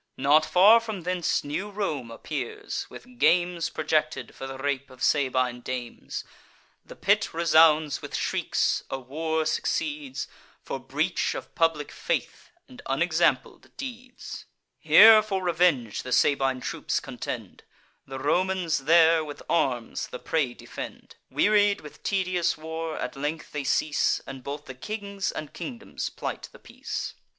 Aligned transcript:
Not 0.17 0.47
far 0.47 0.79
from 0.79 1.01
thence 1.03 1.43
new 1.43 1.69
Rome 1.69 2.09
appears, 2.09 2.87
with 2.89 3.19
games 3.19 3.69
Projected 3.69 4.33
for 4.33 4.47
the 4.47 4.57
rape 4.57 4.89
of 4.89 5.03
Sabine 5.03 5.61
dames. 5.61 6.23
The 6.83 6.95
pit 6.95 7.35
resounds 7.35 8.01
with 8.01 8.15
shrieks; 8.15 8.81
a 8.89 8.97
war 8.97 9.45
succeeds, 9.45 10.27
For 10.63 10.79
breach 10.79 11.35
of 11.35 11.53
public 11.53 11.91
faith, 11.91 12.49
and 12.67 12.81
unexampled 12.87 13.77
deeds. 13.77 14.45
Here 14.79 15.21
for 15.21 15.43
revenge 15.43 16.01
the 16.01 16.11
Sabine 16.11 16.61
troops 16.61 16.99
contend; 16.99 17.61
The 18.07 18.17
Romans 18.17 18.79
there 18.85 19.23
with 19.23 19.43
arms 19.47 20.07
the 20.07 20.17
prey 20.17 20.55
defend. 20.55 21.15
Wearied 21.29 21.81
with 21.81 22.01
tedious 22.01 22.57
war, 22.57 22.97
at 22.97 23.15
length 23.15 23.51
they 23.51 23.63
cease; 23.63 24.19
And 24.25 24.43
both 24.43 24.65
the 24.65 24.73
kings 24.73 25.31
and 25.31 25.53
kingdoms 25.53 26.09
plight 26.09 26.49
the 26.51 26.57
peace. 26.57 27.13